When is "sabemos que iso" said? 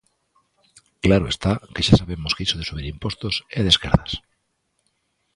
2.01-2.57